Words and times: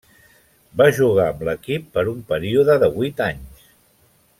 Va 0.81 0.87
jugar 1.01 1.27
amb 1.33 1.43
l'equip 1.49 1.85
per 1.99 2.07
un 2.15 2.27
període 2.35 2.81
de 2.85 2.91
vuit 2.97 3.23
anys. 3.31 3.73